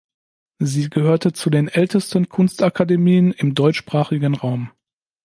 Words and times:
Sie 0.57 0.89
gehörte 0.89 1.31
zu 1.31 1.51
den 1.51 1.67
ältesten 1.67 2.27
Kunstakademien 2.27 3.31
im 3.33 3.53
deutschsprachigen 3.53 4.33
Raum. 4.33 4.71